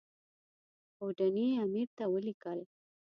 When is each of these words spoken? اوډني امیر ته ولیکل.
اوډني 1.01 1.47
امیر 1.65 1.87
ته 1.97 2.03
ولیکل. 2.13 2.59